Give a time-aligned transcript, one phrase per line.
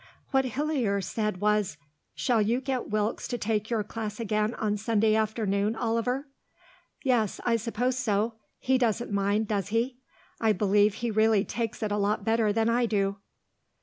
[0.31, 1.77] What Hillier said was,
[2.15, 6.27] "Shall you get Wilkes to take your class again on Sunday afternoon, Oliver?"
[7.03, 8.33] "Yes, I suppose so.
[8.57, 9.99] He doesn't mind, does he?
[10.39, 13.17] I believe he really takes it a lot better than I do."